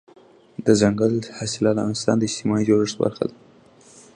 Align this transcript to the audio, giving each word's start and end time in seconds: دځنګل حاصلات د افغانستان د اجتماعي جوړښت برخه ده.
دځنګل 0.65 1.13
حاصلات 1.37 1.75
د 1.75 1.79
افغانستان 1.81 2.15
د 2.17 2.23
اجتماعي 2.29 2.63
جوړښت 2.69 2.97
برخه 3.03 3.23
ده. 3.29 3.35